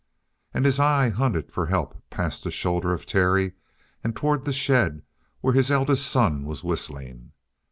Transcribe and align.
And 0.51 0.65
his 0.65 0.79
eye 0.79 1.09
hunted 1.09 1.51
for 1.51 1.67
help 1.67 1.95
past 2.09 2.43
the 2.43 2.49
shoulder 2.49 2.91
of 2.91 3.05
Terry 3.05 3.53
and 4.03 4.15
toward 4.15 4.45
the 4.45 4.51
shed, 4.51 5.03
where 5.41 5.53
his 5.53 5.69
eldest 5.69 6.07
son 6.07 6.43
was 6.43 6.63
whistling. 6.63 7.33